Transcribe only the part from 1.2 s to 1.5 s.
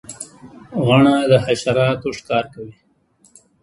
د